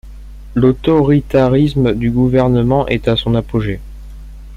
[0.55, 3.79] L'autoritarisme du gouvernement est à son apogée.